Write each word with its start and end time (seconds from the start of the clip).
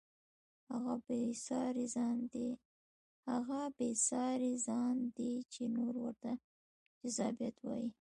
هغه 3.33 3.65
بې 3.77 3.91
ساري 4.07 4.55
ځان 4.67 4.95
دی 5.17 5.33
چې 5.53 5.63
نور 5.75 5.93
ورته 6.03 6.31
جذابیت 7.01 7.57
وایي. 7.61 7.89